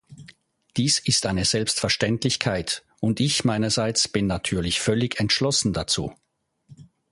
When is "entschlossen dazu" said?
5.19-6.11